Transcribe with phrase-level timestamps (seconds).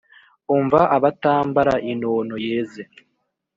[0.55, 2.81] umva abatambara inono yeze.